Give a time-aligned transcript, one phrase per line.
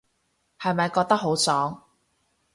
[0.59, 1.83] 係咪覺得好爽